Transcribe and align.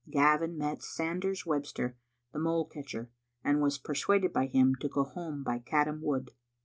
Gavin 0.09 0.57
met 0.57 0.81
Sanders 0.81 1.45
Webster, 1.45 1.95
the 2.33 2.39
mole 2.39 2.65
catcher, 2.65 3.11
and 3.43 3.61
was 3.61 3.77
persuaded 3.77 4.33
by 4.33 4.47
him 4.47 4.73
to 4.79 4.89
go 4.89 5.03
home 5.03 5.43
by 5.43 5.59
Caddam 5.59 6.01
Wood. 6.01 6.31